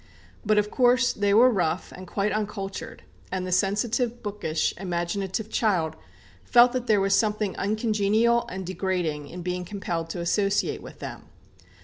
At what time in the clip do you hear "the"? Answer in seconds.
3.45-3.51